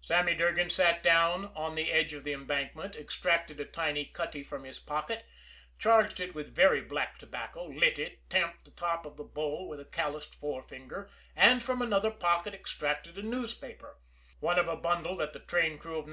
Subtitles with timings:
[0.00, 4.64] Sammy Durgan sat down on the edge of the embankment, extracted a black cutty from
[4.64, 5.24] his pocket,
[5.78, 9.78] charged it with very black tobacco, lit it, tamped the top of the bowl with
[9.78, 13.98] a calloused forefinger, and from another pocket extracted a newspaper
[14.40, 16.10] one of a bundle that the train crew of No.